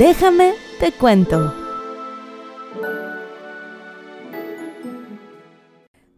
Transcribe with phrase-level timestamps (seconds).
[0.00, 1.52] Déjame, te cuento.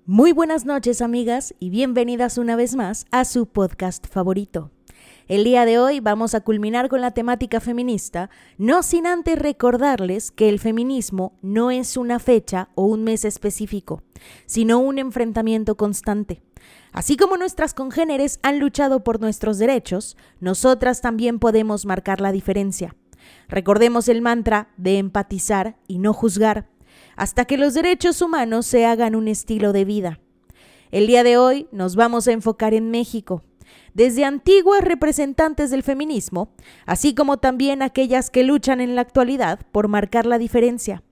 [0.07, 4.71] Muy buenas noches amigas y bienvenidas una vez más a su podcast favorito.
[5.27, 10.31] El día de hoy vamos a culminar con la temática feminista, no sin antes recordarles
[10.31, 14.05] que el feminismo no es una fecha o un mes específico,
[14.47, 16.41] sino un enfrentamiento constante.
[16.93, 22.95] Así como nuestras congéneres han luchado por nuestros derechos, nosotras también podemos marcar la diferencia.
[23.49, 26.69] Recordemos el mantra de empatizar y no juzgar,
[27.17, 30.21] hasta que los derechos humanos se hagan un estilo de vida.
[30.91, 33.43] El día de hoy nos vamos a enfocar en México,
[33.95, 36.53] desde antiguas representantes del feminismo,
[36.87, 41.03] así como también aquellas que luchan en la actualidad por marcar la diferencia.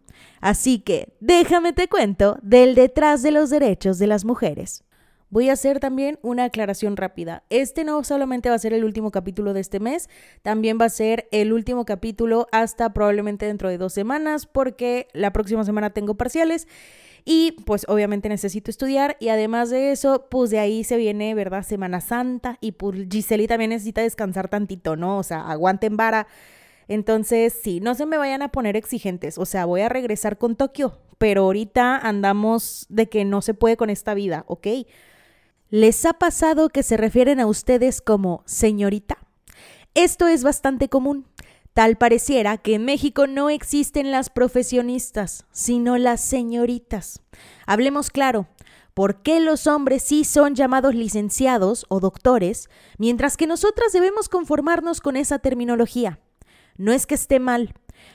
[0.41, 4.85] Así que déjame te cuento del detrás de los derechos de las mujeres.
[5.31, 7.45] Voy a hacer también una aclaración rápida.
[7.51, 10.09] Este no solamente va a ser el último capítulo de este mes,
[10.43, 15.33] también va a ser el último capítulo hasta probablemente dentro de dos semanas, porque la
[15.33, 16.67] próxima semana tengo parciales
[17.25, 21.63] y pues obviamente necesito estudiar y además de eso, pues de ahí se viene, ¿verdad?
[21.63, 25.19] Semana Santa y pues Giseli también necesita descansar tantito, ¿no?
[25.19, 26.27] O sea, aguanten vara.
[26.89, 30.57] Entonces, sí, no se me vayan a poner exigentes, o sea, voy a regresar con
[30.57, 34.67] Tokio, pero ahorita andamos de que no se puede con esta vida, ¿ok?
[35.73, 39.19] ¿Les ha pasado que se refieren a ustedes como señorita?
[39.95, 41.29] Esto es bastante común.
[41.75, 47.23] Tal pareciera que en México no existen las profesionistas, sino las señoritas.
[47.67, 48.49] Hablemos claro,
[48.95, 52.69] ¿por qué los hombres sí son llamados licenciados o doctores,
[52.99, 56.19] mientras que nosotras debemos conformarnos con esa terminología?
[56.79, 57.75] No es que esté mal,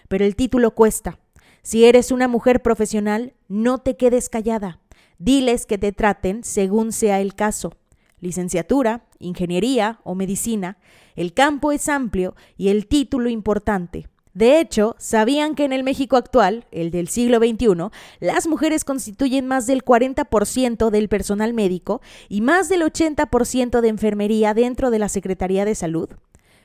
[0.10, 1.20] pero el título cuesta.
[1.62, 4.82] Si eres una mujer profesional, no te quedes callada.
[5.18, 7.74] Diles que te traten según sea el caso.
[8.20, 10.78] Licenciatura, ingeniería o medicina,
[11.16, 14.08] el campo es amplio y el título importante.
[14.34, 19.48] De hecho, ¿sabían que en el México actual, el del siglo XXI, las mujeres constituyen
[19.48, 25.08] más del 40% del personal médico y más del 80% de enfermería dentro de la
[25.08, 26.10] Secretaría de Salud?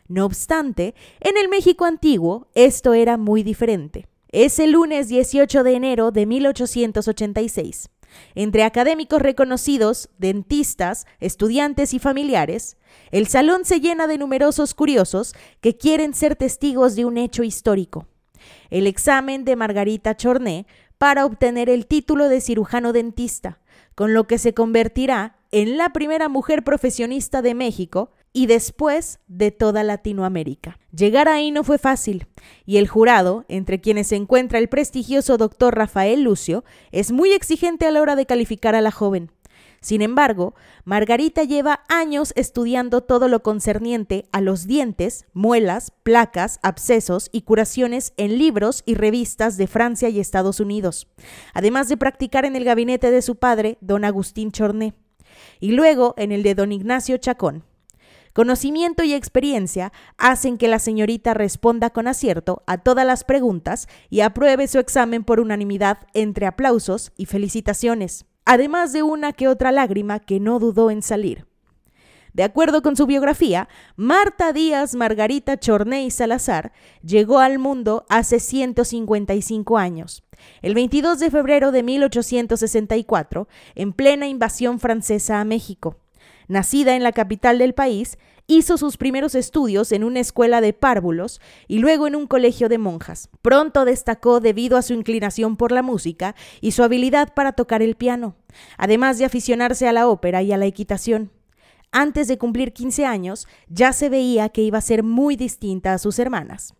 [0.08, 4.08] No obstante, en el México antiguo esto era muy diferente.
[4.32, 7.88] Es el lunes 18 de enero de 1886.
[8.34, 12.76] Entre académicos reconocidos, dentistas, estudiantes y familiares,
[13.10, 18.06] el salón se llena de numerosos curiosos que quieren ser testigos de un hecho histórico.
[18.70, 20.66] El examen de Margarita Chorné
[20.98, 23.60] para obtener el título de cirujano dentista,
[23.94, 29.50] con lo que se convertirá en la primera mujer profesionista de México y después de
[29.50, 30.78] toda Latinoamérica.
[30.92, 32.26] Llegar ahí no fue fácil,
[32.64, 37.86] y el jurado, entre quienes se encuentra el prestigioso doctor Rafael Lucio, es muy exigente
[37.86, 39.30] a la hora de calificar a la joven.
[39.80, 40.54] Sin embargo,
[40.84, 48.12] Margarita lleva años estudiando todo lo concerniente a los dientes, muelas, placas, abscesos y curaciones
[48.18, 51.08] en libros y revistas de Francia y Estados Unidos,
[51.54, 54.92] además de practicar en el gabinete de su padre, don Agustín Chorné,
[55.60, 57.64] y luego en el de don Ignacio Chacón.
[58.32, 64.20] Conocimiento y experiencia hacen que la señorita responda con acierto a todas las preguntas y
[64.20, 70.20] apruebe su examen por unanimidad entre aplausos y felicitaciones, además de una que otra lágrima
[70.20, 71.46] que no dudó en salir.
[72.32, 79.76] De acuerdo con su biografía, Marta Díaz Margarita Chorney Salazar llegó al mundo hace 155
[79.76, 80.22] años,
[80.62, 85.96] el 22 de febrero de 1864, en plena invasión francesa a México.
[86.50, 88.18] Nacida en la capital del país,
[88.48, 92.76] hizo sus primeros estudios en una escuela de párvulos y luego en un colegio de
[92.76, 93.28] monjas.
[93.40, 97.94] Pronto destacó debido a su inclinación por la música y su habilidad para tocar el
[97.94, 98.34] piano,
[98.78, 101.30] además de aficionarse a la ópera y a la equitación.
[101.92, 105.98] Antes de cumplir 15 años, ya se veía que iba a ser muy distinta a
[105.98, 106.74] sus hermanas.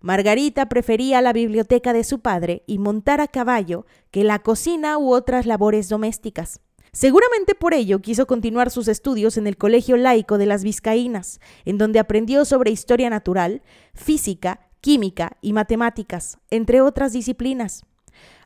[0.00, 5.12] Margarita prefería la biblioteca de su padre y montar a caballo que la cocina u
[5.12, 6.62] otras labores domésticas.
[6.92, 11.78] Seguramente por ello quiso continuar sus estudios en el Colegio Laico de las Vizcaínas, en
[11.78, 13.62] donde aprendió sobre historia natural,
[13.94, 17.84] física, química y matemáticas, entre otras disciplinas.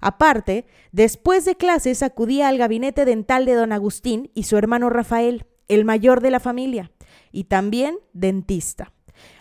[0.01, 5.47] Aparte, después de clases acudía al gabinete dental de don Agustín y su hermano Rafael,
[5.69, 6.93] el mayor de la familia,
[7.33, 8.93] y también dentista.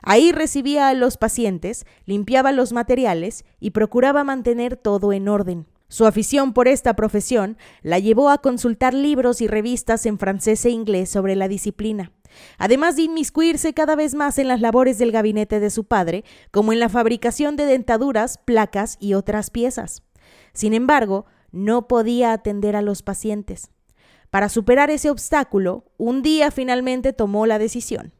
[0.01, 5.65] Ahí recibía a los pacientes, limpiaba los materiales y procuraba mantener todo en orden.
[5.93, 10.71] Su afición por esta profesión la llevó a consultar libros y revistas en francés e
[10.71, 12.11] inglés sobre la disciplina,
[12.57, 16.73] además de inmiscuirse cada vez más en las labores del gabinete de su padre, como
[16.73, 20.01] en la fabricación de dentaduras, placas y otras piezas.
[20.51, 23.69] Sin embargo, no podía atender a los pacientes.
[24.31, 28.13] Para superar ese obstáculo, un día finalmente tomó la decisión.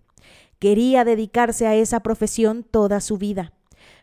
[0.60, 3.52] Quería dedicarse a esa profesión toda su vida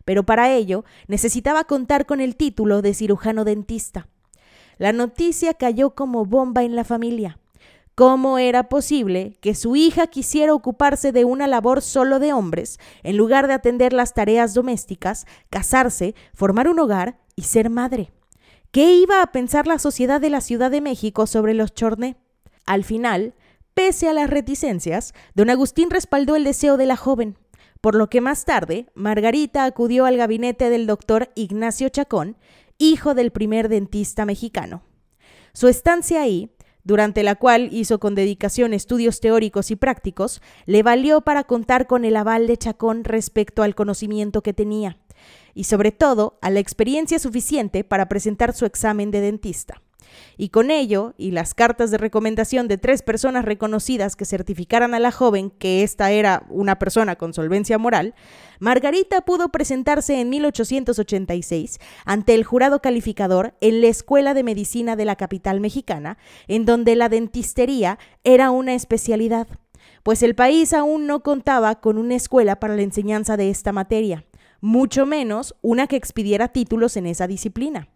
[0.04, 4.08] pero para ello necesitaba contar con el título de cirujano dentista.
[4.78, 7.38] La noticia cayó como bomba en la familia.
[7.94, 13.18] ¿Cómo era posible que su hija quisiera ocuparse de una labor solo de hombres, en
[13.18, 18.10] lugar de atender las tareas domésticas, casarse, formar un hogar y ser madre?
[18.70, 22.16] ¿Qué iba a pensar la sociedad de la Ciudad de México sobre los Chorné?
[22.64, 23.34] Al final,
[23.74, 27.36] pese a las reticencias, don Agustín respaldó el deseo de la joven,
[27.80, 32.36] por lo que más tarde Margarita acudió al gabinete del doctor Ignacio Chacón,
[32.78, 34.82] hijo del primer dentista mexicano.
[35.52, 36.50] Su estancia ahí
[36.82, 42.04] durante la cual hizo con dedicación estudios teóricos y prácticos, le valió para contar con
[42.04, 44.98] el aval de Chacón respecto al conocimiento que tenía,
[45.54, 49.82] y sobre todo a la experiencia suficiente para presentar su examen de dentista
[50.36, 55.00] y con ello, y las cartas de recomendación de tres personas reconocidas que certificaran a
[55.00, 58.14] la joven que ésta era una persona con solvencia moral,
[58.58, 65.04] Margarita pudo presentarse en 1886 ante el jurado calificador en la Escuela de Medicina de
[65.04, 66.18] la capital mexicana,
[66.48, 69.48] en donde la dentistería era una especialidad,
[70.02, 74.24] pues el país aún no contaba con una escuela para la enseñanza de esta materia,
[74.60, 77.88] mucho menos una que expidiera títulos en esa disciplina.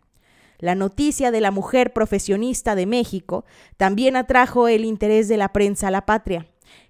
[0.59, 3.45] La noticia de la mujer profesionista de México
[3.77, 6.47] también atrajo el interés de la prensa a la patria,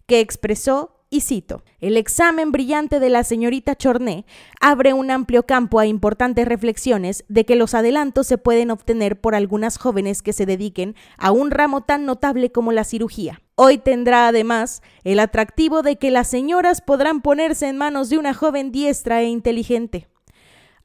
[0.06, 4.26] que expresó y cito, el examen brillante de la señorita Chorné
[4.60, 9.36] abre un amplio campo a importantes reflexiones de que los adelantos se pueden obtener por
[9.36, 13.40] algunas jóvenes que se dediquen a un ramo tan notable como la cirugía.
[13.54, 18.34] Hoy tendrá además el atractivo de que las señoras podrán ponerse en manos de una
[18.34, 20.08] joven diestra e inteligente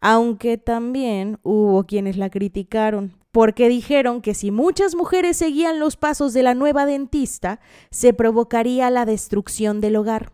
[0.01, 6.33] aunque también hubo quienes la criticaron, porque dijeron que si muchas mujeres seguían los pasos
[6.33, 7.59] de la nueva dentista,
[7.91, 10.31] se provocaría la destrucción del hogar.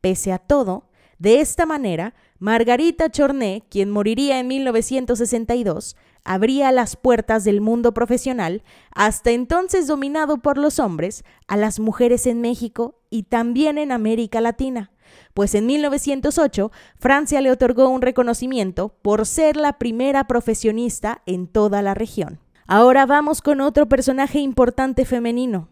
[0.00, 7.44] Pese a todo, de esta manera, Margarita Chorné, quien moriría en 1962, abría las puertas
[7.44, 8.62] del mundo profesional,
[8.94, 14.40] hasta entonces dominado por los hombres, a las mujeres en México y también en América
[14.40, 14.90] Latina
[15.34, 21.82] pues en 1908 Francia le otorgó un reconocimiento por ser la primera profesionista en toda
[21.82, 22.40] la región.
[22.66, 25.68] Ahora vamos con otro personaje importante femenino.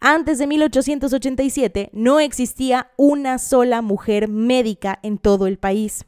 [0.00, 6.06] Antes de 1887 no existía una sola mujer médica en todo el país.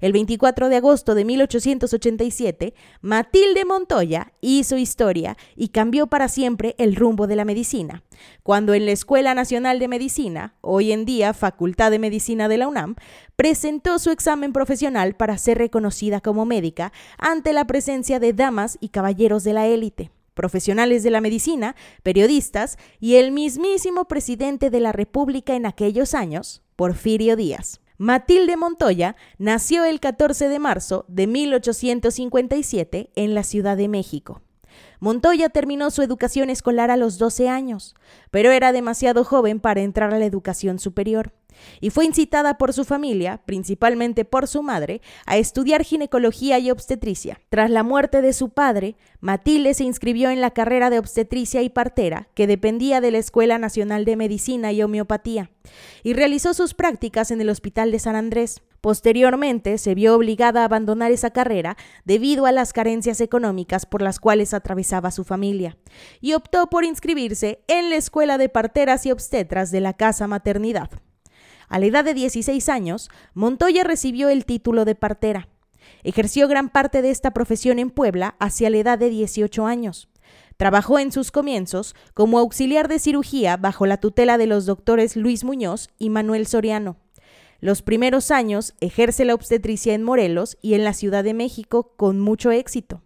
[0.00, 6.96] El 24 de agosto de 1887, Matilde Montoya hizo historia y cambió para siempre el
[6.96, 8.02] rumbo de la medicina,
[8.42, 12.68] cuando en la Escuela Nacional de Medicina, hoy en día Facultad de Medicina de la
[12.68, 12.96] UNAM,
[13.36, 18.88] presentó su examen profesional para ser reconocida como médica ante la presencia de damas y
[18.88, 24.92] caballeros de la élite profesionales de la medicina, periodistas y el mismísimo presidente de la
[24.92, 27.80] República en aquellos años, Porfirio Díaz.
[27.96, 34.42] Matilde Montoya nació el 14 de marzo de 1857 en la Ciudad de México.
[34.98, 37.94] Montoya terminó su educación escolar a los 12 años,
[38.32, 41.32] pero era demasiado joven para entrar a la educación superior
[41.80, 47.40] y fue incitada por su familia, principalmente por su madre, a estudiar ginecología y obstetricia.
[47.48, 51.68] Tras la muerte de su padre, Matilde se inscribió en la carrera de obstetricia y
[51.68, 55.50] partera, que dependía de la Escuela Nacional de Medicina y Homeopatía,
[56.02, 58.62] y realizó sus prácticas en el Hospital de San Andrés.
[58.80, 64.20] Posteriormente se vio obligada a abandonar esa carrera debido a las carencias económicas por las
[64.20, 65.78] cuales atravesaba su familia,
[66.20, 70.90] y optó por inscribirse en la Escuela de Parteras y Obstetras de la Casa Maternidad.
[71.74, 75.48] A la edad de 16 años, Montoya recibió el título de partera.
[76.04, 80.08] Ejerció gran parte de esta profesión en Puebla hacia la edad de 18 años.
[80.56, 85.42] Trabajó en sus comienzos como auxiliar de cirugía bajo la tutela de los doctores Luis
[85.42, 86.96] Muñoz y Manuel Soriano.
[87.58, 92.20] Los primeros años ejerce la obstetricia en Morelos y en la Ciudad de México con
[92.20, 93.02] mucho éxito.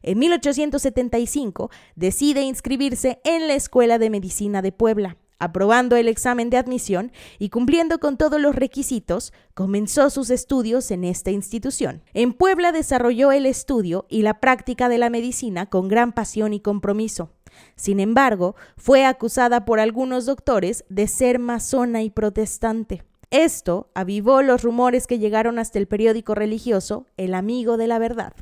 [0.00, 5.18] En 1875 decide inscribirse en la Escuela de Medicina de Puebla.
[5.40, 11.04] Aprobando el examen de admisión y cumpliendo con todos los requisitos, comenzó sus estudios en
[11.04, 12.02] esta institución.
[12.12, 16.60] En Puebla desarrolló el estudio y la práctica de la medicina con gran pasión y
[16.60, 17.30] compromiso.
[17.76, 23.04] Sin embargo, fue acusada por algunos doctores de ser masona y protestante.
[23.30, 28.32] Esto avivó los rumores que llegaron hasta el periódico religioso El Amigo de la Verdad.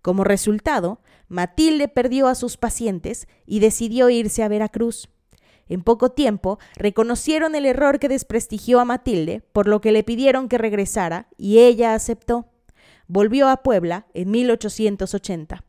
[0.00, 5.08] Como resultado, Matilde perdió a sus pacientes y decidió irse a Veracruz.
[5.68, 10.48] En poco tiempo reconocieron el error que desprestigió a Matilde, por lo que le pidieron
[10.48, 12.46] que regresara, y ella aceptó.
[13.06, 15.64] Volvió a Puebla en 1880.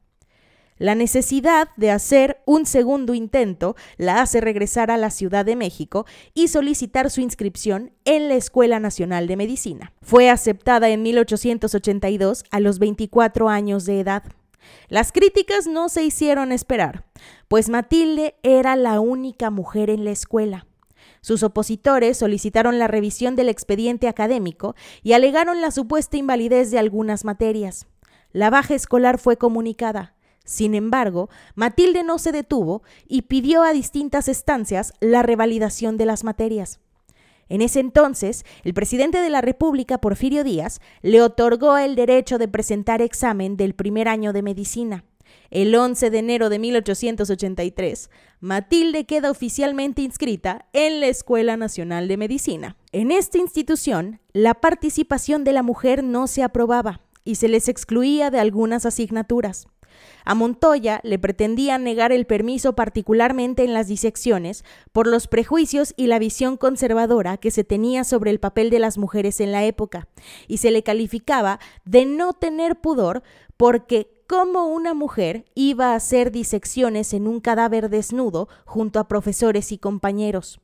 [0.77, 6.05] La necesidad de hacer un segundo intento la hace regresar a la Ciudad de México
[6.33, 9.93] y solicitar su inscripción en la Escuela Nacional de Medicina.
[10.01, 14.23] Fue aceptada en 1882 a los 24 años de edad.
[14.87, 17.05] Las críticas no se hicieron esperar,
[17.47, 20.67] pues Matilde era la única mujer en la escuela.
[21.21, 27.25] Sus opositores solicitaron la revisión del expediente académico y alegaron la supuesta invalidez de algunas
[27.25, 27.87] materias.
[28.31, 30.13] La baja escolar fue comunicada.
[30.43, 36.23] Sin embargo, Matilde no se detuvo y pidió a distintas estancias la revalidación de las
[36.23, 36.79] materias.
[37.49, 42.47] En ese entonces, el presidente de la República, Porfirio Díaz, le otorgó el derecho de
[42.47, 45.05] presentar examen del primer año de medicina.
[45.49, 48.09] El 11 de enero de 1883,
[48.39, 52.77] Matilde queda oficialmente inscrita en la Escuela Nacional de Medicina.
[52.91, 58.29] En esta institución, la participación de la mujer no se aprobaba y se les excluía
[58.29, 59.67] de algunas asignaturas.
[60.23, 66.07] A Montoya le pretendían negar el permiso particularmente en las disecciones por los prejuicios y
[66.07, 70.07] la visión conservadora que se tenía sobre el papel de las mujeres en la época,
[70.47, 73.23] y se le calificaba de no tener pudor
[73.57, 79.71] porque como una mujer iba a hacer disecciones en un cadáver desnudo junto a profesores
[79.71, 80.59] y compañeros.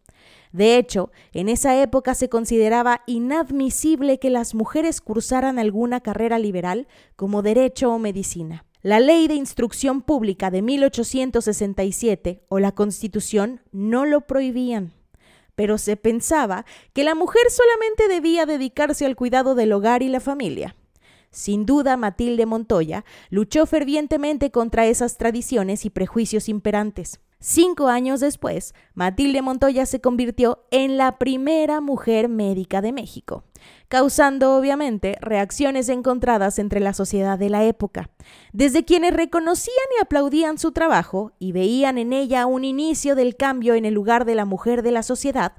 [0.51, 6.87] De hecho, en esa época se consideraba inadmisible que las mujeres cursaran alguna carrera liberal
[7.15, 8.65] como derecho o medicina.
[8.83, 14.91] La Ley de Instrucción Pública de 1867 o la Constitución no lo prohibían,
[15.53, 20.19] pero se pensaba que la mujer solamente debía dedicarse al cuidado del hogar y la
[20.19, 20.75] familia.
[21.29, 27.19] Sin duda, Matilde Montoya luchó fervientemente contra esas tradiciones y prejuicios imperantes.
[27.43, 33.45] Cinco años después, Matilde Montoya se convirtió en la primera mujer médica de México,
[33.87, 38.11] causando obviamente reacciones encontradas entre la sociedad de la época,
[38.53, 43.73] desde quienes reconocían y aplaudían su trabajo y veían en ella un inicio del cambio
[43.73, 45.53] en el lugar de la mujer de la sociedad,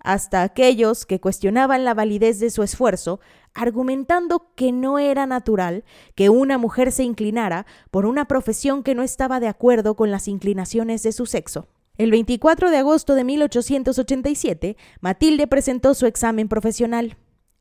[0.00, 3.20] hasta aquellos que cuestionaban la validez de su esfuerzo,
[3.56, 5.84] argumentando que no era natural
[6.14, 10.28] que una mujer se inclinara por una profesión que no estaba de acuerdo con las
[10.28, 11.66] inclinaciones de su sexo.
[11.96, 17.16] El 24 de agosto de 1887, Matilde presentó su examen profesional.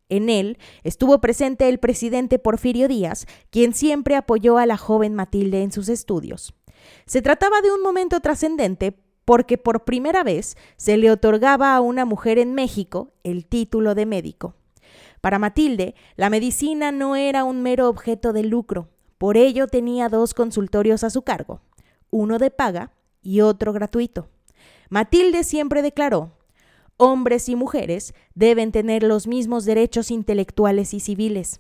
[0.10, 5.64] En él estuvo presente el presidente Porfirio Díaz, quien siempre apoyó a la joven Matilde
[5.64, 6.54] en sus estudios.
[7.06, 12.04] Se trataba de un momento trascendente porque por primera vez se le otorgaba a una
[12.04, 14.56] mujer en México el título de médico.
[15.26, 20.36] Para Matilde, la medicina no era un mero objeto de lucro, por ello tenía dos
[20.36, 21.62] consultorios a su cargo,
[22.12, 22.92] uno de paga
[23.24, 24.30] y otro gratuito.
[24.88, 26.38] Matilde siempre declaró,
[26.98, 31.60] hombres y mujeres deben tener los mismos derechos intelectuales y civiles.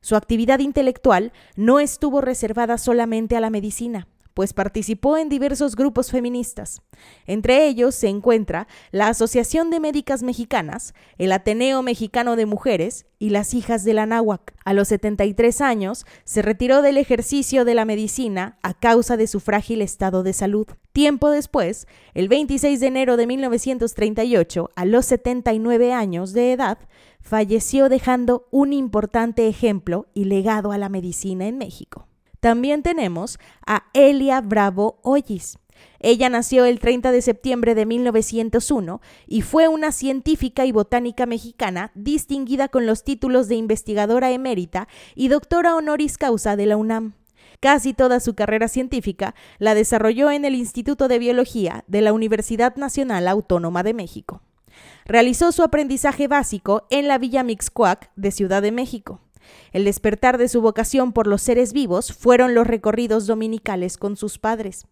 [0.00, 6.10] Su actividad intelectual no estuvo reservada solamente a la medicina, pues participó en diversos grupos
[6.10, 6.82] feministas.
[7.26, 13.30] Entre ellos se encuentra la Asociación de Médicas Mexicanas, el Ateneo Mexicano de Mujeres y
[13.30, 14.54] las Hijas de la Náhuac.
[14.64, 19.40] A los 73 años se retiró del ejercicio de la medicina a causa de su
[19.40, 20.66] frágil estado de salud.
[20.92, 26.78] Tiempo después, el 26 de enero de 1938, a los 79 años de edad,
[27.20, 32.09] falleció dejando un importante ejemplo y legado a la medicina en México.
[32.40, 35.58] También tenemos a Elia Bravo Ollis.
[35.98, 41.90] Ella nació el 30 de septiembre de 1901 y fue una científica y botánica mexicana
[41.94, 47.14] distinguida con los títulos de investigadora emérita y doctora honoris causa de la UNAM.
[47.60, 52.76] Casi toda su carrera científica la desarrolló en el Instituto de Biología de la Universidad
[52.76, 54.40] Nacional Autónoma de México.
[55.04, 59.20] Realizó su aprendizaje básico en la Villa Mixcoac de Ciudad de México.
[59.72, 64.38] El despertar de su vocación por los seres vivos fueron los recorridos dominicales con sus
[64.38, 64.86] padres.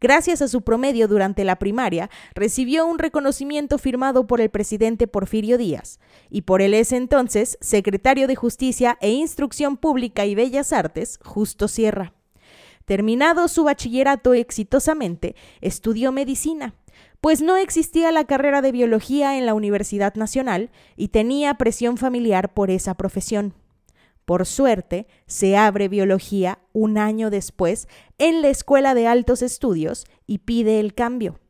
[0.00, 5.56] Gracias a su promedio durante la primaria, recibió un reconocimiento firmado por el presidente Porfirio
[5.56, 5.98] Díaz
[6.28, 11.68] y por el ese entonces secretario de Justicia e Instrucción Pública y Bellas Artes, Justo
[11.68, 12.12] Sierra.
[12.84, 16.74] Terminado su bachillerato exitosamente, estudió medicina,
[17.22, 22.52] pues no existía la carrera de biología en la Universidad Nacional y tenía presión familiar
[22.52, 23.54] por esa profesión.
[24.24, 27.88] Por suerte, se abre biología un año después
[28.18, 31.40] en la Escuela de Altos Estudios y pide el cambio.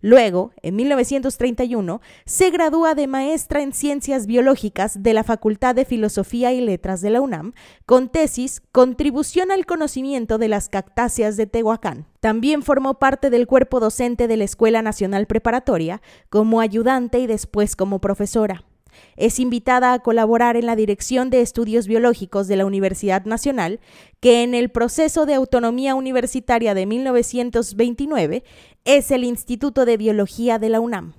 [0.00, 6.52] Luego, en 1931, se gradúa de maestra en ciencias biológicas de la Facultad de Filosofía
[6.52, 7.52] y Letras de la UNAM,
[7.84, 12.06] con tesis Contribución al conocimiento de las cactáceas de Tehuacán.
[12.20, 17.74] También formó parte del cuerpo docente de la Escuela Nacional Preparatoria, como ayudante y después
[17.74, 18.67] como profesora.
[19.16, 23.80] Es invitada a colaborar en la Dirección de Estudios Biológicos de la Universidad Nacional,
[24.20, 28.44] que en el proceso de autonomía universitaria de 1929
[28.84, 31.14] es el Instituto de Biología de la UNAM.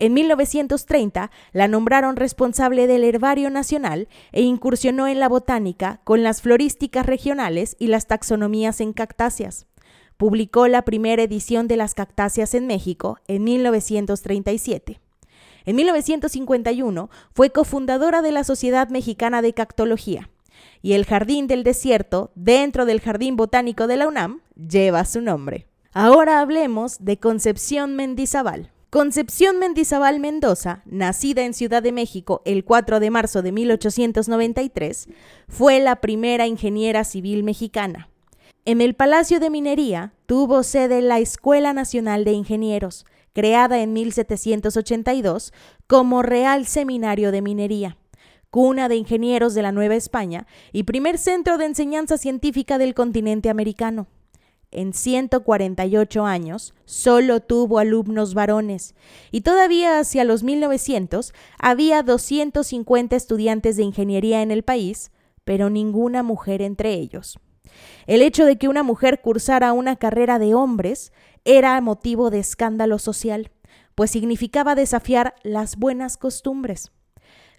[0.00, 6.42] En 1930 la nombraron responsable del Herbario Nacional e incursionó en la botánica con las
[6.42, 9.66] florísticas regionales y las taxonomías en cactáceas.
[10.16, 15.00] Publicó la primera edición de las cactáceas en México en 1937.
[15.64, 20.30] En 1951 fue cofundadora de la Sociedad Mexicana de Cactología
[20.82, 25.66] y el Jardín del Desierto, dentro del Jardín Botánico de la UNAM, lleva su nombre.
[25.92, 28.70] Ahora hablemos de Concepción Mendizábal.
[28.90, 35.08] Concepción Mendizábal Mendoza, nacida en Ciudad de México el 4 de marzo de 1893,
[35.48, 38.08] fue la primera ingeniera civil mexicana.
[38.66, 43.04] En el Palacio de Minería tuvo sede la Escuela Nacional de Ingenieros,
[43.34, 45.52] creada en 1782
[45.86, 47.98] como Real Seminario de Minería,
[48.48, 53.50] cuna de ingenieros de la Nueva España y primer centro de enseñanza científica del continente
[53.50, 54.06] americano
[54.74, 58.94] en 148 años solo tuvo alumnos varones
[59.30, 65.12] y todavía hacia los 1900 había 250 estudiantes de ingeniería en el país,
[65.44, 67.38] pero ninguna mujer entre ellos.
[68.06, 71.12] El hecho de que una mujer cursara una carrera de hombres
[71.44, 73.50] era motivo de escándalo social,
[73.94, 76.90] pues significaba desafiar las buenas costumbres.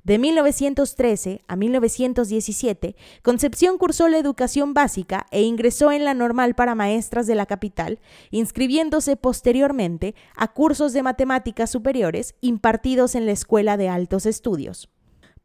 [0.05, 6.75] De 1913 a 1917, Concepción cursó la educación básica e ingresó en la normal para
[6.75, 7.99] maestras de la capital,
[8.29, 14.89] inscribiéndose posteriormente a cursos de matemáticas superiores impartidos en la Escuela de Altos Estudios.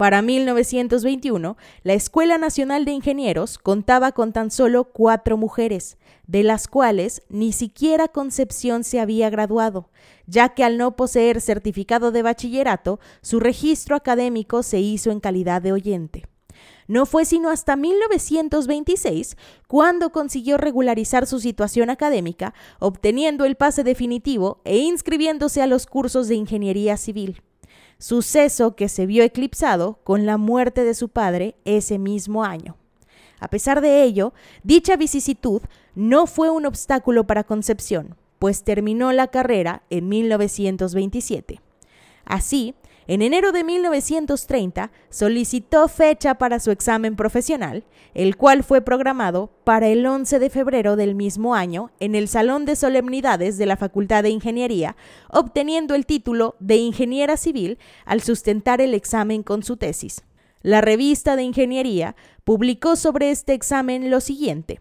[0.00, 6.68] Para 1921, la Escuela Nacional de Ingenieros contaba con tan solo cuatro mujeres, de las
[6.68, 9.90] cuales ni siquiera Concepción se había graduado,
[10.26, 15.60] ya que al no poseer certificado de bachillerato, su registro académico se hizo en calidad
[15.60, 16.24] de oyente.
[16.88, 19.36] No fue sino hasta 1926
[19.68, 26.26] cuando consiguió regularizar su situación académica, obteniendo el pase definitivo e inscribiéndose a los cursos
[26.26, 27.42] de ingeniería civil
[28.00, 32.76] suceso que se vio eclipsado con la muerte de su padre ese mismo año.
[33.38, 34.32] A pesar de ello,
[34.64, 35.62] dicha vicisitud
[35.94, 41.60] no fue un obstáculo para Concepción, pues terminó la carrera en 1927.
[42.24, 42.74] Así,
[43.06, 47.84] en enero de 1930 solicitó fecha para su examen profesional,
[48.14, 52.64] el cual fue programado para el 11 de febrero del mismo año en el Salón
[52.64, 54.96] de Solemnidades de la Facultad de Ingeniería,
[55.28, 60.22] obteniendo el título de ingeniera civil al sustentar el examen con su tesis.
[60.62, 64.80] La revista de Ingeniería publicó sobre este examen lo siguiente.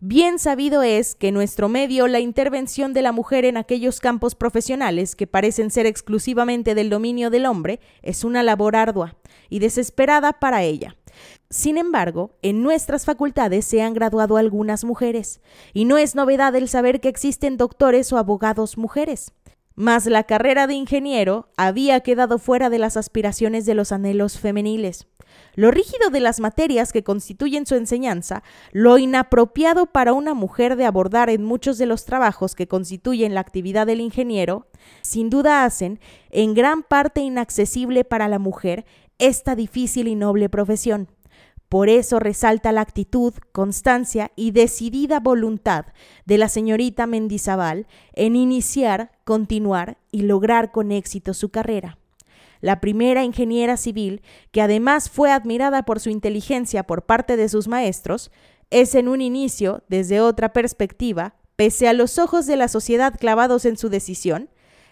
[0.00, 4.34] Bien sabido es que en nuestro medio la intervención de la mujer en aquellos campos
[4.34, 9.16] profesionales que parecen ser exclusivamente del dominio del hombre es una labor ardua
[9.48, 10.96] y desesperada para ella.
[11.48, 15.40] Sin embargo, en nuestras facultades se han graduado algunas mujeres,
[15.72, 19.32] y no es novedad el saber que existen doctores o abogados mujeres.
[19.74, 25.06] Mas la carrera de ingeniero había quedado fuera de las aspiraciones de los anhelos femeniles
[25.54, 30.84] lo rígido de las materias que constituyen su enseñanza, lo inapropiado para una mujer de
[30.84, 34.66] abordar en muchos de los trabajos que constituyen la actividad del ingeniero,
[35.02, 38.84] sin duda hacen, en gran parte inaccesible para la mujer,
[39.18, 41.08] esta difícil y noble profesión.
[41.68, 45.86] Por eso resalta la actitud, constancia y decidida voluntad
[46.24, 51.98] de la señorita Mendizábal en iniciar, continuar y lograr con éxito su carrera
[52.64, 57.68] la primera ingeniera civil, que además fue admirada por su inteligencia por parte de sus
[57.68, 58.30] maestros,
[58.70, 63.66] es en un inicio, desde otra perspectiva, pese a los ojos de la sociedad clavados
[63.66, 64.48] en su decisión,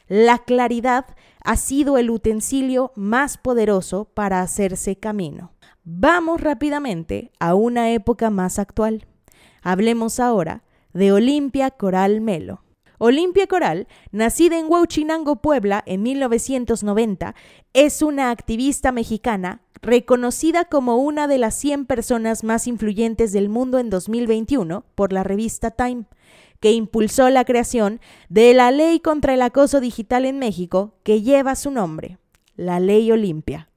[0.07, 1.07] la claridad
[1.43, 5.52] ha sido el utensilio más poderoso para hacerse camino.
[5.85, 9.05] Vamos rápidamente a una época más actual.
[9.63, 12.63] Hablemos ahora de Olimpia Coral Melo.
[12.99, 17.35] Olimpia Coral, nacida en Huauchinango, Puebla, en 1990,
[17.73, 23.81] es una activista mexicana reconocida como una de las 100 personas más influyentes del mundo
[23.81, 26.05] en 2021 por la revista Time,
[26.61, 31.57] que impulsó la creación de la ley contra el acoso digital en México que lleva
[31.57, 32.19] su nombre,
[32.55, 33.72] la Ley Olimpia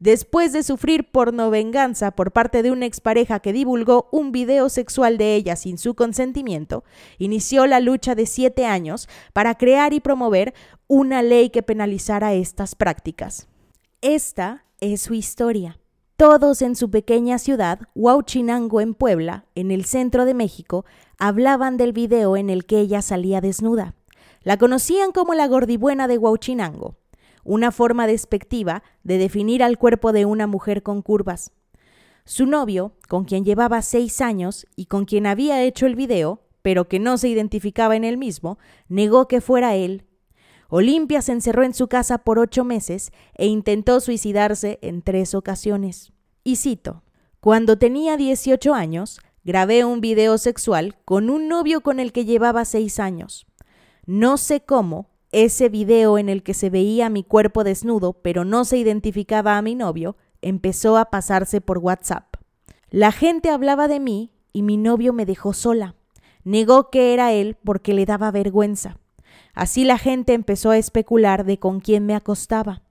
[0.00, 5.34] después de sufrir pornovenganza por parte de una expareja que divulgó un video sexual de
[5.34, 6.84] ella sin su consentimiento,
[7.18, 10.54] inició la lucha de siete años para crear y promover
[10.86, 13.48] una ley que penalizara estas prácticas.
[14.00, 15.78] Esta es su historia.
[16.16, 20.86] Todos en su pequeña ciudad, Huauchinango en Puebla, en el centro de México,
[21.18, 23.94] hablaban del video en el que ella salía desnuda.
[24.42, 26.96] La conocían como la gordibuena de Huauchinango.
[27.46, 31.52] Una forma despectiva de definir al cuerpo de una mujer con curvas.
[32.24, 36.88] Su novio, con quien llevaba seis años y con quien había hecho el video, pero
[36.88, 40.04] que no se identificaba en él mismo, negó que fuera él.
[40.68, 46.12] Olimpia se encerró en su casa por ocho meses e intentó suicidarse en tres ocasiones.
[46.42, 47.04] Y cito,
[47.38, 52.64] cuando tenía 18 años, grabé un video sexual con un novio con el que llevaba
[52.64, 53.46] seis años.
[54.04, 58.64] No sé cómo, ese video en el que se veía mi cuerpo desnudo, pero no
[58.64, 62.36] se identificaba a mi novio, empezó a pasarse por WhatsApp.
[62.90, 65.94] La gente hablaba de mí y mi novio me dejó sola.
[66.44, 68.98] Negó que era él porque le daba vergüenza.
[69.52, 72.82] Así la gente empezó a especular de con quién me acostaba.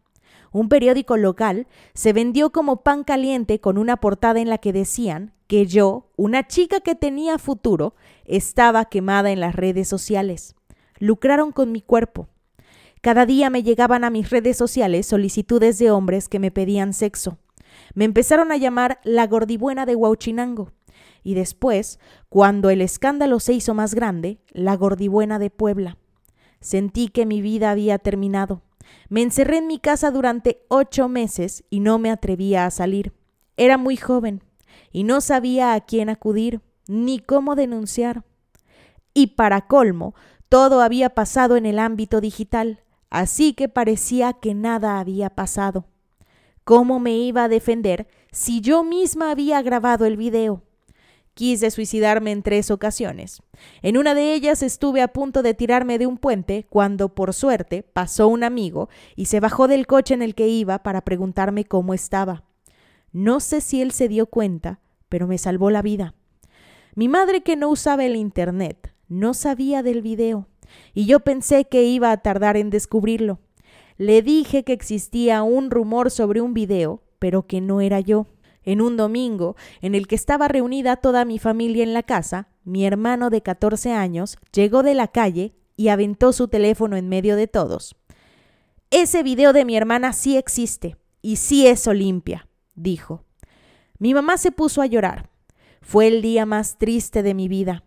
[0.52, 5.34] Un periódico local se vendió como pan caliente con una portada en la que decían
[5.48, 7.95] que yo, una chica que tenía futuro,
[8.26, 10.56] estaba quemada en las redes sociales.
[10.99, 12.27] Lucraron con mi cuerpo.
[13.01, 17.38] Cada día me llegaban a mis redes sociales solicitudes de hombres que me pedían sexo.
[17.93, 20.71] Me empezaron a llamar la gordibuena de Huauchinango
[21.23, 25.97] y después, cuando el escándalo se hizo más grande, la gordibuena de Puebla.
[26.62, 28.62] Sentí que mi vida había terminado.
[29.10, 33.13] Me encerré en mi casa durante ocho meses y no me atrevía a salir.
[33.58, 34.43] Era muy joven
[34.91, 38.23] y no sabía a quién acudir ni cómo denunciar.
[39.13, 40.13] Y para colmo,
[40.56, 45.84] todo había pasado en el ámbito digital, así que parecía que nada había pasado.
[46.63, 50.63] ¿Cómo me iba a defender si yo misma había grabado el video?
[51.34, 53.41] Quise suicidarme en tres ocasiones.
[53.82, 57.84] En una de ellas estuve a punto de tirarme de un puente cuando, por suerte,
[57.84, 58.88] pasó un amigo
[59.18, 62.46] y se bajó del coche en el que iba para preguntarme cómo estaba.
[63.12, 66.15] No sé si él se dio cuenta, pero me salvó la vida.
[66.96, 70.48] Mi madre, que no usaba el Internet, no sabía del video,
[70.94, 73.39] y yo pensé que iba a tardar en descubrirlo.
[73.98, 78.28] Le dije que existía un rumor sobre un video, pero que no era yo.
[78.63, 82.86] En un domingo, en el que estaba reunida toda mi familia en la casa, mi
[82.86, 87.48] hermano de 14 años llegó de la calle y aventó su teléfono en medio de
[87.48, 87.96] todos.
[88.89, 93.24] Ese video de mi hermana sí existe y sí es Olimpia, dijo.
[94.00, 95.30] Mi mamá se puso a llorar.
[95.82, 97.84] Fue el día más triste de mi vida.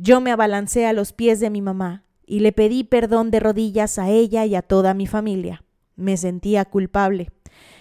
[0.00, 3.98] Yo me abalancé a los pies de mi mamá y le pedí perdón de rodillas
[3.98, 5.64] a ella y a toda mi familia.
[5.96, 7.32] Me sentía culpable.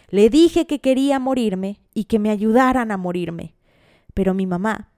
[0.10, 3.54] Le dije que quería morirme y que me ayudaran a morirme.
[4.16, 4.90] Pero mi mamá,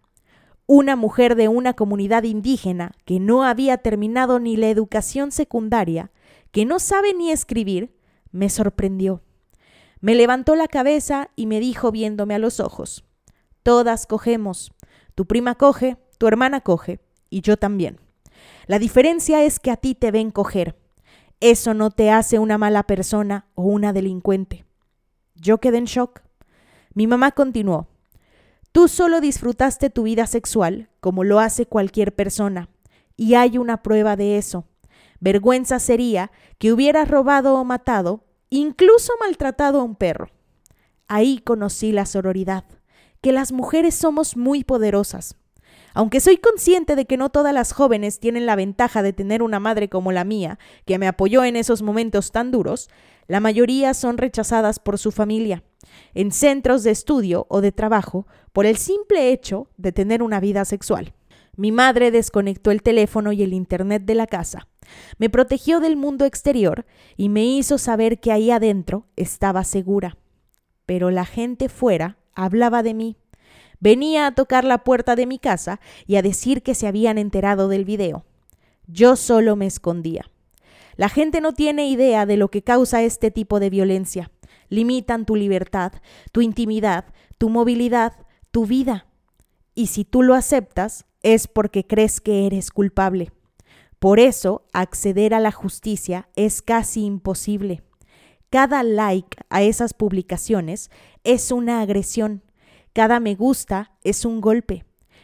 [0.65, 6.11] una mujer de una comunidad indígena que no había terminado ni la educación secundaria,
[6.51, 7.97] que no sabe ni escribir,
[8.31, 9.23] me sorprendió.
[9.99, 13.03] Me levantó la cabeza y me dijo viéndome a los ojos,
[13.61, 14.71] Todas cogemos.
[15.15, 17.99] Tu prima coge, tu hermana coge, y yo también.
[18.67, 20.75] La diferencia es que a ti te ven coger.
[21.39, 24.65] Eso no te hace una mala persona o una delincuente.
[25.35, 26.21] Yo quedé en shock.
[26.93, 27.87] Mi mamá continuó.
[28.71, 32.69] Tú solo disfrutaste tu vida sexual como lo hace cualquier persona,
[33.15, 34.65] y hay una prueba de eso.
[35.19, 40.29] Vergüenza sería que hubieras robado o matado, incluso maltratado a un perro.
[41.07, 42.65] Ahí conocí la sororidad,
[43.21, 45.35] que las mujeres somos muy poderosas.
[45.93, 49.59] Aunque soy consciente de que no todas las jóvenes tienen la ventaja de tener una
[49.59, 52.89] madre como la mía, que me apoyó en esos momentos tan duros,
[53.27, 55.63] la mayoría son rechazadas por su familia,
[56.13, 60.65] en centros de estudio o de trabajo, por el simple hecho de tener una vida
[60.65, 61.13] sexual.
[61.55, 64.67] Mi madre desconectó el teléfono y el Internet de la casa,
[65.17, 66.85] me protegió del mundo exterior
[67.17, 70.17] y me hizo saber que ahí adentro estaba segura.
[70.85, 73.17] Pero la gente fuera hablaba de mí.
[73.79, 77.67] Venía a tocar la puerta de mi casa y a decir que se habían enterado
[77.67, 78.25] del video.
[78.87, 80.25] Yo solo me escondía.
[80.97, 84.31] La gente no tiene idea de lo que causa este tipo de violencia.
[84.67, 85.93] Limitan tu libertad,
[86.31, 87.05] tu intimidad,
[87.37, 88.13] tu movilidad,
[88.51, 89.05] tu vida.
[89.75, 93.31] Y si tú lo aceptas, es porque crees que eres culpable.
[93.99, 97.81] Por eso, acceder a la justicia es casi imposible.
[98.49, 100.89] Cada like a esas publicaciones
[101.23, 102.41] es una agresión.
[102.99, 104.83] Cada me gusta es un golpe.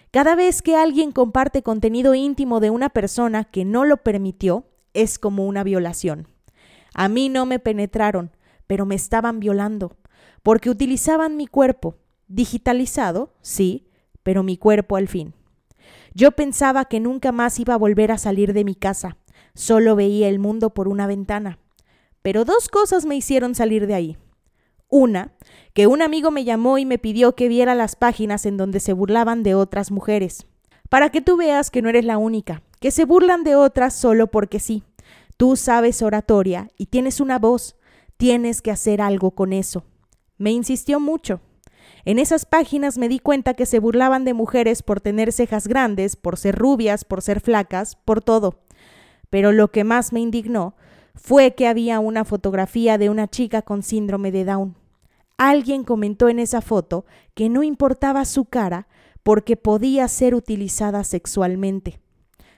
[0.10, 5.20] Cada vez que alguien comparte contenido íntimo de una persona que no lo permitió, es
[5.20, 6.30] como una violación.
[6.94, 8.32] A mí no me penetraron,
[8.66, 9.98] pero me estaban violando,
[10.42, 11.98] porque utilizaban mi cuerpo,
[12.30, 13.90] digitalizado, sí,
[14.24, 15.34] pero mi cuerpo al fin.
[16.14, 19.18] Yo pensaba que nunca más iba a volver a salir de mi casa,
[19.54, 21.60] solo veía el mundo por una ventana.
[22.22, 24.18] Pero dos cosas me hicieron salir de ahí.
[24.98, 25.34] Una,
[25.74, 28.94] que un amigo me llamó y me pidió que viera las páginas en donde se
[28.94, 30.48] burlaban de otras mujeres,
[30.88, 34.28] para que tú veas que no eres la única, que se burlan de otras solo
[34.28, 34.84] porque sí.
[35.36, 37.76] Tú sabes oratoria y tienes una voz.
[38.16, 39.84] tienes que hacer algo con eso.
[40.38, 41.42] Me insistió mucho.
[42.06, 46.16] En esas páginas me di cuenta que se burlaban de mujeres por tener cejas grandes,
[46.16, 48.62] por ser rubias, por ser flacas, por todo.
[49.30, 50.74] Pero lo que más me indignó
[51.16, 54.85] fue que había una fotografía de una chica con síndrome de Down.
[55.38, 58.88] Alguien comentó en esa foto que no importaba su cara
[59.24, 62.00] porque podía ser utilizada sexualmente.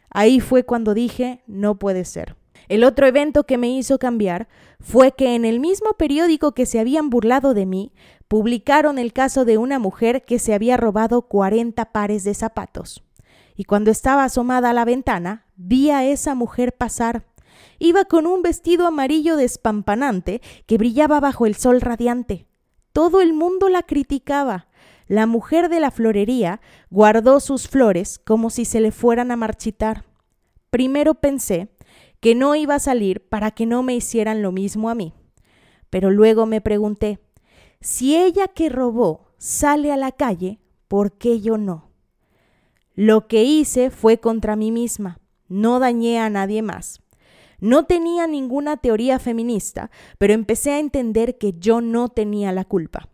[0.09, 2.35] Ahí fue cuando dije, no puede ser.
[2.67, 4.47] El otro evento que me hizo cambiar
[4.79, 7.93] fue que en el mismo periódico que se habían burlado de mí,
[8.27, 13.03] publicaron el caso de una mujer que se había robado 40 pares de zapatos.
[13.55, 17.25] Y cuando estaba asomada a la ventana, vi a esa mujer pasar.
[17.79, 22.46] Iba con un vestido amarillo despampanante que brillaba bajo el sol radiante.
[22.97, 24.65] Todo el mundo la criticaba.
[25.07, 30.05] La mujer de la florería guardó sus flores como si se le fueran a marchitar.
[30.71, 31.69] Primero pensé
[32.21, 35.13] que no iba a salir para que no me hicieran lo mismo a mí.
[35.91, 37.19] Pero luego me pregunté,
[37.81, 41.91] si ella que robó sale a la calle, ¿por qué yo no?
[42.95, 47.03] Lo que hice fue contra mí misma, no dañé a nadie más.
[47.59, 53.09] No tenía ninguna teoría feminista, pero empecé a entender que yo no tenía la culpa.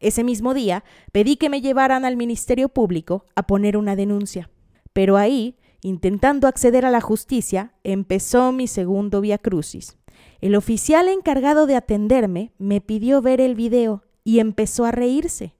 [0.00, 4.50] Ese mismo día pedí que me llevaran al Ministerio Público a poner una denuncia.
[4.92, 9.98] Pero ahí, intentando acceder a la justicia, empezó mi segundo via crucis.
[10.40, 15.54] El oficial encargado de atenderme me pidió ver el video y empezó a reírse.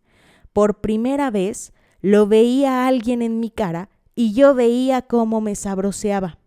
[0.53, 6.39] Por primera vez lo veía alguien en mi cara y yo veía cómo me sabroseaba.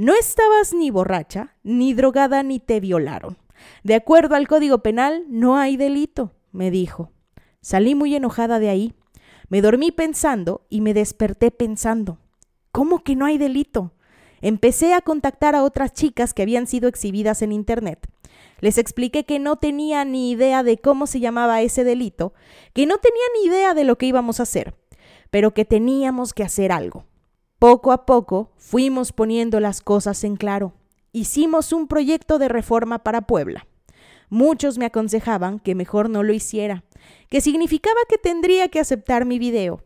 [0.00, 3.36] No estabas ni borracha, ni drogada, ni te violaron.
[3.84, 7.12] De acuerdo al Código Penal, no hay delito, me dijo.
[7.60, 8.94] Salí muy enojada de ahí.
[9.50, 12.16] Me dormí pensando y me desperté pensando.
[12.72, 13.92] ¿Cómo que no hay delito?
[14.40, 18.08] Empecé a contactar a otras chicas que habían sido exhibidas en Internet.
[18.60, 22.32] Les expliqué que no tenía ni idea de cómo se llamaba ese delito,
[22.72, 24.74] que no tenía ni idea de lo que íbamos a hacer,
[25.28, 27.04] pero que teníamos que hacer algo.
[27.60, 30.72] Poco a poco fuimos poniendo las cosas en claro.
[31.12, 33.66] Hicimos un proyecto de reforma para Puebla.
[34.30, 36.84] Muchos me aconsejaban que mejor no lo hiciera,
[37.28, 39.84] que significaba que tendría que aceptar mi video,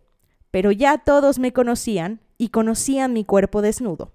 [0.52, 4.12] pero ya todos me conocían y conocían mi cuerpo desnudo.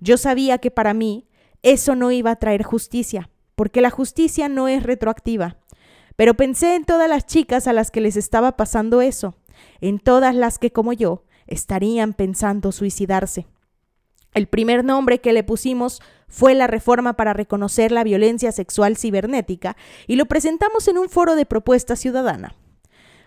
[0.00, 1.28] Yo sabía que para mí
[1.62, 5.58] eso no iba a traer justicia, porque la justicia no es retroactiva.
[6.16, 9.36] Pero pensé en todas las chicas a las que les estaba pasando eso,
[9.80, 13.46] en todas las que, como yo, estarían pensando suicidarse.
[14.34, 19.76] El primer nombre que le pusimos fue la reforma para reconocer la violencia sexual cibernética
[20.06, 22.54] y lo presentamos en un foro de propuesta ciudadana.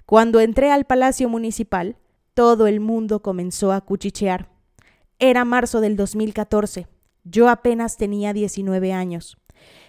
[0.06, 1.96] Cuando entré al Palacio Municipal,
[2.34, 4.50] todo el mundo comenzó a cuchichear.
[5.18, 6.88] Era marzo del 2014.
[7.24, 9.38] Yo apenas tenía 19 años.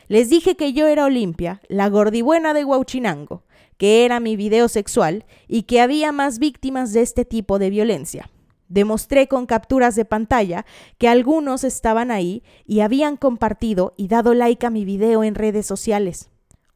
[0.08, 3.44] Les dije que yo era Olimpia, la gordibuena de Huauchinango,
[3.80, 8.30] que era mi video sexual y que había más víctimas de este tipo de violencia.
[8.68, 10.66] Demostré con capturas de pantalla
[10.98, 15.64] que algunos estaban ahí y habían compartido y dado like a mi video en redes
[15.64, 16.28] sociales.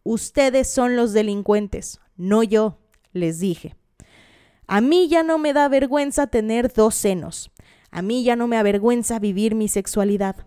[0.03, 2.79] Ustedes son los delincuentes, no yo,
[3.13, 3.77] les dije.
[4.67, 7.51] A mí ya no me da vergüenza tener dos senos.
[7.91, 10.47] A mí ya no me avergüenza vivir mi sexualidad.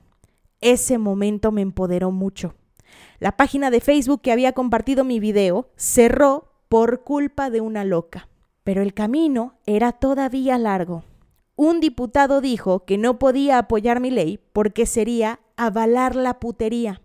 [0.60, 2.56] Ese momento me empoderó mucho.
[3.20, 8.28] La página de Facebook que había compartido mi video cerró por culpa de una loca.
[8.64, 11.04] Pero el camino era todavía largo.
[11.56, 17.02] Un diputado dijo que no podía apoyar mi ley porque sería avalar la putería.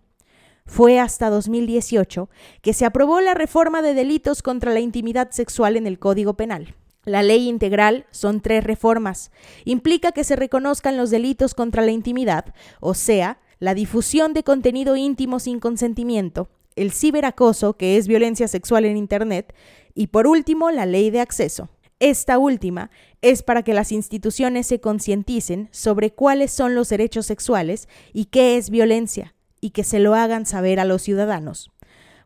[0.65, 2.29] Fue hasta 2018
[2.61, 6.75] que se aprobó la reforma de delitos contra la intimidad sexual en el Código Penal.
[7.05, 9.31] La ley integral son tres reformas.
[9.65, 14.95] Implica que se reconozcan los delitos contra la intimidad, o sea, la difusión de contenido
[14.95, 19.53] íntimo sin consentimiento, el ciberacoso, que es violencia sexual en Internet,
[19.93, 21.69] y por último, la ley de acceso.
[21.99, 27.87] Esta última es para que las instituciones se concienticen sobre cuáles son los derechos sexuales
[28.11, 31.71] y qué es violencia, y que se lo hagan saber a los ciudadanos.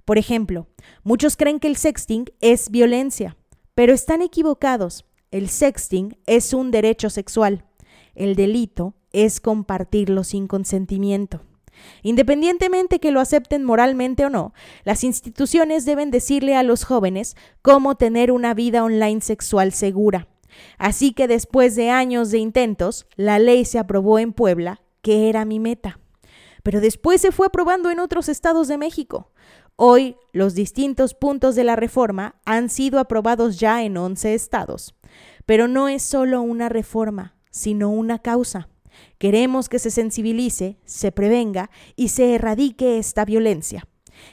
[0.04, 0.68] Por ejemplo,
[1.04, 3.38] muchos creen que el sexting es violencia,
[3.76, 5.06] pero están equivocados.
[5.30, 7.66] El sexting es un derecho sexual.
[8.16, 11.42] El delito es compartirlo sin consentimiento.
[12.04, 17.96] Independientemente que lo acepten moralmente o no, las instituciones deben decirle a los jóvenes cómo
[17.96, 20.28] tener una vida online sexual segura.
[20.78, 25.46] Así que después de años de intentos, la ley se aprobó en Puebla, que era
[25.46, 26.00] mi meta.
[26.64, 29.32] Pero después se fue aprobando en otros estados de México.
[29.76, 34.96] Hoy los distintos puntos de la reforma han sido aprobados ya en 11 estados.
[35.46, 38.70] Pero no es solo una reforma, sino una causa.
[39.18, 43.88] Queremos que se sensibilice, se prevenga y se erradique esta violencia.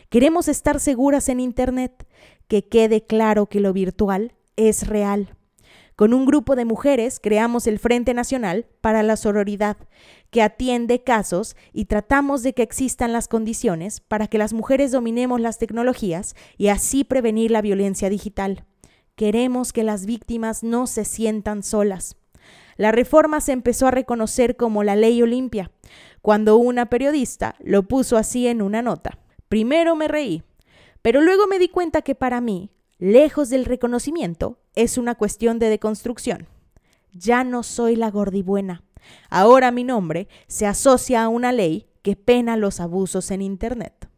[0.08, 2.06] Queremos estar seguras en Internet,
[2.48, 5.36] que quede claro que lo virtual es real.
[5.96, 9.76] Con un grupo de mujeres creamos el Frente Nacional para la Sororidad,
[10.30, 15.40] que atiende casos y tratamos de que existan las condiciones para que las mujeres dominemos
[15.40, 18.64] las tecnologías y así prevenir la violencia digital.
[19.14, 22.16] Queremos que las víctimas no se sientan solas.
[22.76, 25.70] La reforma se empezó a reconocer como la ley Olimpia,
[26.22, 29.18] cuando una periodista lo puso así en una nota.
[29.48, 30.42] Primero me reí,
[31.02, 35.68] pero luego me di cuenta que para mí, lejos del reconocimiento, es una cuestión de
[35.68, 36.48] deconstrucción.
[37.12, 38.82] Ya no soy la gordibuena.
[39.30, 44.08] Ahora mi nombre se asocia a una ley que pena los abusos en Internet.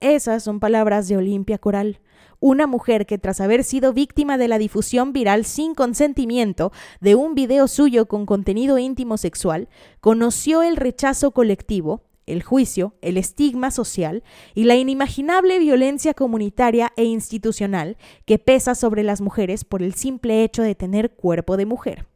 [0.00, 2.00] Esas son palabras de Olimpia Coral,
[2.40, 7.34] una mujer que tras haber sido víctima de la difusión viral sin consentimiento de un
[7.34, 9.68] video suyo con contenido íntimo sexual,
[10.00, 14.22] conoció el rechazo colectivo, el juicio, el estigma social
[14.54, 20.44] y la inimaginable violencia comunitaria e institucional que pesa sobre las mujeres por el simple
[20.44, 22.06] hecho de tener cuerpo de mujer.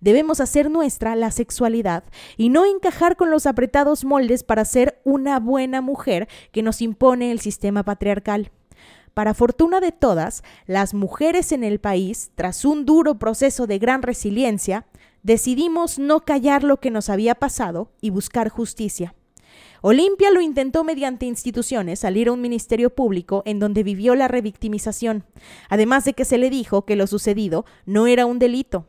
[0.00, 2.04] Debemos hacer nuestra la sexualidad
[2.36, 7.30] y no encajar con los apretados moldes para ser una buena mujer que nos impone
[7.30, 8.50] el sistema patriarcal.
[9.14, 14.02] Para fortuna de todas, las mujeres en el país, tras un duro proceso de gran
[14.02, 14.86] resiliencia,
[15.22, 19.14] decidimos no callar lo que nos había pasado y buscar justicia.
[19.82, 25.24] Olimpia lo intentó mediante instituciones salir a un ministerio público en donde vivió la revictimización,
[25.68, 28.86] además de que se le dijo que lo sucedido no era un delito.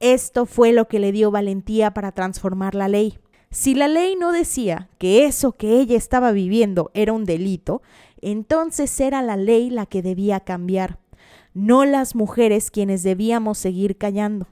[0.00, 3.18] Esto fue lo que le dio valentía para transformar la ley.
[3.50, 7.82] Si la ley no decía que eso que ella estaba viviendo era un delito,
[8.22, 10.98] entonces era la ley la que debía cambiar,
[11.54, 14.46] no las mujeres quienes debíamos seguir callando.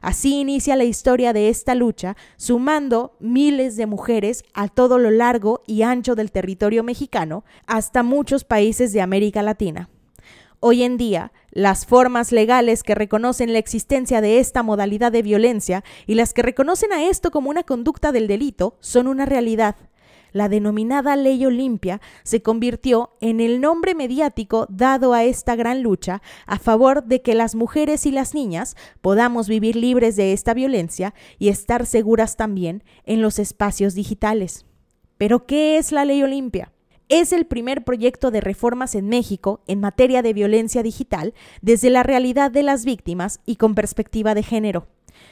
[0.00, 5.62] Así inicia la historia de esta lucha, sumando miles de mujeres a todo lo largo
[5.66, 9.90] y ancho del territorio mexicano hasta muchos países de América Latina.
[10.60, 15.84] Hoy en día, las formas legales que reconocen la existencia de esta modalidad de violencia
[16.06, 19.76] y las que reconocen a esto como una conducta del delito son una realidad
[20.36, 26.20] la denominada Ley Olimpia se convirtió en el nombre mediático dado a esta gran lucha
[26.46, 31.14] a favor de que las mujeres y las niñas podamos vivir libres de esta violencia
[31.38, 34.66] y estar seguras también en los espacios digitales.
[35.16, 36.70] Pero, ¿qué es la Ley Olimpia?
[37.08, 42.02] Es el primer proyecto de reformas en México en materia de violencia digital desde la
[42.02, 44.86] realidad de las víctimas y con perspectiva de género.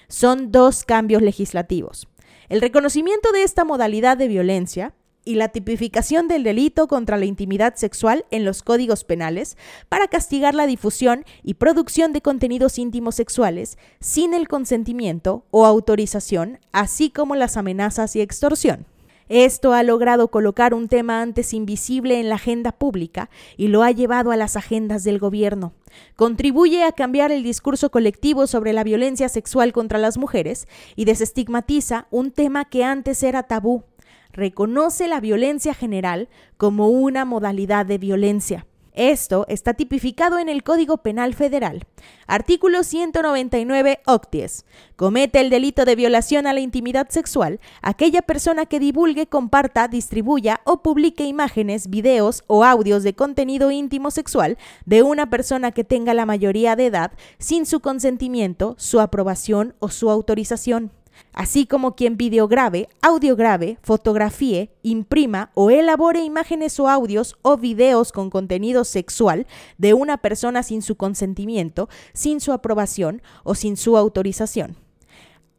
[0.09, 2.09] Son dos cambios legislativos.
[2.49, 7.77] El reconocimiento de esta modalidad de violencia y la tipificación del delito contra la intimidad
[7.77, 9.57] sexual en los códigos penales
[9.89, 16.59] para castigar la difusión y producción de contenidos íntimos sexuales sin el consentimiento o autorización,
[16.73, 18.87] así como las amenazas y extorsión.
[19.29, 23.91] Esto ha logrado colocar un tema antes invisible en la agenda pública y lo ha
[23.91, 25.73] llevado a las agendas del gobierno.
[26.15, 32.07] Contribuye a cambiar el discurso colectivo sobre la violencia sexual contra las mujeres y desestigmatiza
[32.11, 33.85] un tema que antes era tabú.
[34.31, 38.67] Reconoce la violencia general como una modalidad de violencia.
[38.95, 41.83] Esto está tipificado en el Código Penal Federal.
[42.29, 44.65] Artículo 199 octies.
[44.95, 50.61] Comete el delito de violación a la intimidad sexual aquella persona que divulgue, comparta, distribuya
[50.63, 56.15] o publique imágenes, videos o audios de contenido íntimo sexual de una persona que tenga
[56.15, 60.93] la mayoría de edad sin su consentimiento, su aprobación o su autorización
[61.33, 68.31] así como quien videograve, audiograve, fotografíe, imprima o elabore imágenes o audios o videos con
[68.31, 69.47] contenido sexual
[69.79, 74.77] de una persona sin su consentimiento, sin su aprobación o sin su autorización.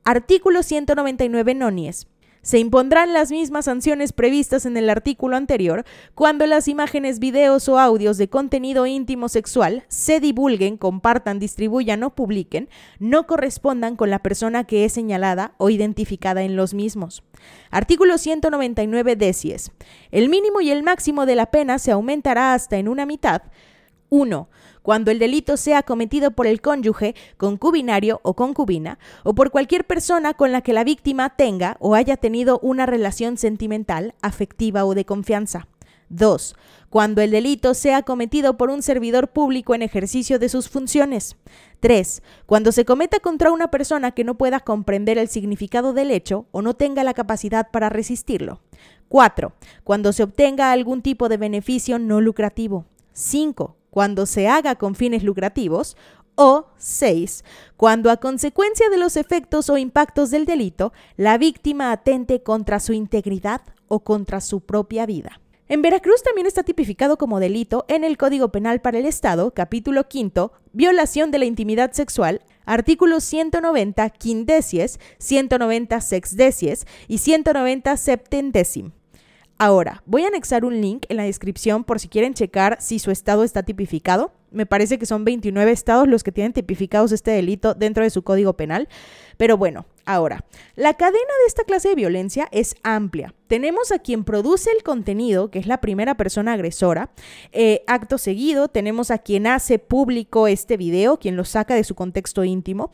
[0.04, 2.08] Artículo 199 nonies.
[2.46, 7.80] Se impondrán las mismas sanciones previstas en el artículo anterior cuando las imágenes, videos o
[7.80, 14.20] audios de contenido íntimo sexual se divulguen, compartan, distribuyan o publiquen, no correspondan con la
[14.20, 17.24] persona que es señalada o identificada en los mismos.
[17.72, 19.72] Artículo 199 decies.
[20.12, 23.42] El mínimo y el máximo de la pena se aumentará hasta en una mitad
[24.10, 24.50] 1
[24.86, 30.36] cuando el delito sea cometido por el cónyuge, concubinario o concubina, o por cualquier persona
[30.36, 35.04] con la que la víctima tenga o haya tenido una relación sentimental, afectiva o de
[35.04, 35.68] confianza.
[36.10, 36.56] 2.
[36.92, 41.36] Cuando el delito sea cometido por un servidor público en ejercicio de sus funciones.
[41.80, 42.22] 3.
[42.46, 46.62] Cuando se cometa contra una persona que no pueda comprender el significado del hecho o
[46.62, 48.62] no tenga la capacidad para resistirlo.
[49.10, 49.52] 4.
[49.84, 52.86] Cuando se obtenga algún tipo de beneficio no lucrativo.
[53.14, 55.96] 5 cuando se haga con fines lucrativos,
[56.36, 57.46] o 6.
[57.78, 62.92] Cuando a consecuencia de los efectos o impactos del delito, la víctima atente contra su
[62.92, 65.40] integridad o contra su propia vida.
[65.70, 70.10] En Veracruz también está tipificado como delito en el Código Penal para el Estado, capítulo
[70.10, 78.92] quinto, violación de la intimidad sexual, artículos 190 quindecies, 190 sexdecies y 190 septendécim.
[79.58, 83.10] Ahora, voy a anexar un link en la descripción por si quieren checar si su
[83.10, 84.34] estado está tipificado.
[84.52, 88.22] Me parece que son 29 estados los que tienen tipificados este delito dentro de su
[88.22, 88.90] código penal.
[89.38, 90.44] Pero bueno, ahora,
[90.76, 93.34] la cadena de esta clase de violencia es amplia.
[93.48, 97.12] Tenemos a quien produce el contenido, que es la primera persona agresora.
[97.54, 101.96] Eh, acto seguido, tenemos a quien hace público este video, quien lo saca de su
[101.96, 102.92] contexto íntimo.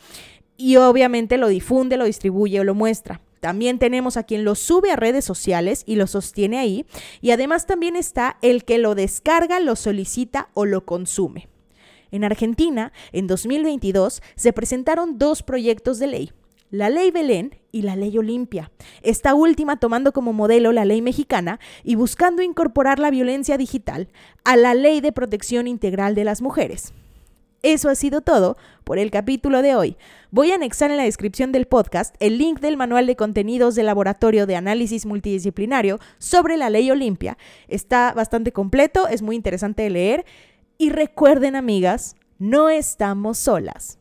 [0.57, 3.19] Y obviamente lo difunde, lo distribuye o lo muestra.
[3.41, 6.85] También tenemos a quien lo sube a redes sociales y lo sostiene ahí.
[7.21, 11.49] Y además también está el que lo descarga, lo solicita o lo consume.
[12.11, 16.31] En Argentina, en 2022, se presentaron dos proyectos de ley,
[16.69, 18.71] la ley Belén y la ley Olimpia,
[19.01, 24.09] esta última tomando como modelo la ley mexicana y buscando incorporar la violencia digital
[24.43, 26.93] a la ley de protección integral de las mujeres.
[27.63, 29.97] Eso ha sido todo por el capítulo de hoy.
[30.31, 33.85] Voy a anexar en la descripción del podcast el link del manual de contenidos del
[33.85, 37.37] Laboratorio de Análisis Multidisciplinario sobre la ley Olimpia.
[37.67, 40.25] Está bastante completo, es muy interesante de leer.
[40.79, 44.00] Y recuerden, amigas, no estamos solas.